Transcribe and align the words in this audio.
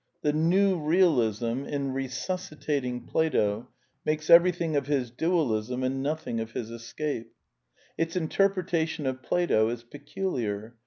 I' 0.23 0.31
The 0.31 0.33
New 0.33 0.79
Realism, 0.79 1.63
in 1.67 1.93
resuscitating 1.93 3.01
Plato, 3.05 3.67
makes 4.03 4.31
every 4.31 4.51
thing 4.51 4.75
of 4.75 4.87
his 4.87 5.11
Dualism 5.11 5.83
and 5.83 6.01
nothing 6.01 6.39
of 6.39 6.53
his 6.53 6.71
escape. 6.71 7.31
Its 7.99 8.15
in 8.15 8.23
I 8.23 8.27
terpretation 8.27 9.05
of 9.05 9.21
Plato 9.21 9.69
is 9.69 9.83
peculiar. 9.83 10.73